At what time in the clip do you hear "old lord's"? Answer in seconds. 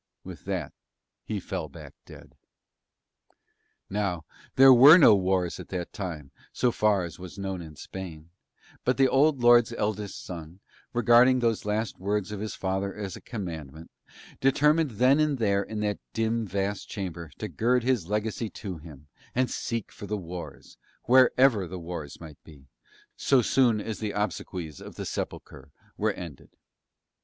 9.11-9.71